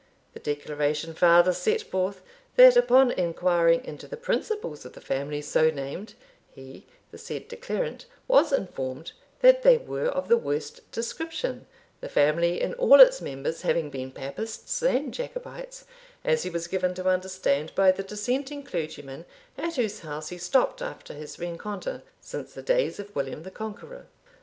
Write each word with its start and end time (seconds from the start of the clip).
The 0.33 0.39
declaration 0.39 1.13
farther 1.13 1.53
set 1.53 1.83
forth, 1.83 2.23
that 2.55 2.75
upon 2.75 3.11
inquiring 3.11 3.85
into 3.85 4.07
the 4.07 4.17
principles 4.17 4.83
of 4.83 4.93
the 4.93 4.99
family 4.99 5.43
so 5.43 5.69
named, 5.69 6.15
he, 6.51 6.87
the 7.11 7.19
said 7.19 7.47
declarant, 7.47 8.07
was 8.27 8.51
informed 8.51 9.11
that 9.41 9.61
they 9.61 9.77
were 9.77 10.07
of 10.07 10.27
the 10.27 10.39
worst 10.39 10.89
description, 10.89 11.67
the 11.99 12.09
family, 12.09 12.59
in 12.59 12.73
all 12.73 12.99
its 12.99 13.21
members, 13.21 13.61
having 13.61 13.91
been 13.91 14.11
Papists 14.11 14.81
and 14.81 15.13
Jacobites, 15.13 15.85
as 16.23 16.41
he 16.41 16.49
was 16.49 16.65
given 16.65 16.95
to 16.95 17.07
understand 17.07 17.71
by 17.75 17.91
the 17.91 18.01
dissenting 18.01 18.63
clergyman 18.63 19.25
at 19.55 19.75
whose 19.75 19.99
house 19.99 20.29
he 20.29 20.39
stopped 20.39 20.81
after 20.81 21.13
his 21.13 21.37
rencontre, 21.37 22.01
since 22.19 22.53
the 22.55 22.63
days 22.63 22.99
of 22.99 23.15
William 23.15 23.43
the 23.43 23.51
Conqueror. 23.51 24.07